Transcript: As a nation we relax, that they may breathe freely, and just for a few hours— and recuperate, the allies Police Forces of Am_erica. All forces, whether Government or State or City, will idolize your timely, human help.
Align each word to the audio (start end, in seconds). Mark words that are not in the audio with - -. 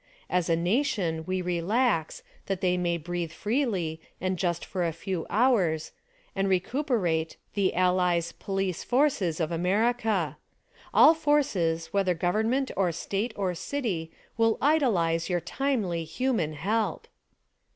As 0.31 0.49
a 0.49 0.55
nation 0.55 1.25
we 1.27 1.43
relax, 1.43 2.23
that 2.47 2.59
they 2.61 2.75
may 2.75 2.97
breathe 2.97 3.31
freely, 3.31 4.01
and 4.19 4.35
just 4.35 4.65
for 4.65 4.83
a 4.83 4.91
few 4.91 5.27
hours— 5.29 5.91
and 6.35 6.49
recuperate, 6.49 7.37
the 7.53 7.75
allies 7.75 8.31
Police 8.31 8.83
Forces 8.83 9.39
of 9.39 9.51
Am_erica. 9.51 10.37
All 10.91 11.13
forces, 11.13 11.93
whether 11.93 12.15
Government 12.15 12.71
or 12.75 12.91
State 12.91 13.31
or 13.35 13.53
City, 13.53 14.11
will 14.37 14.57
idolize 14.59 15.29
your 15.29 15.39
timely, 15.39 16.03
human 16.03 16.53
help. 16.53 17.07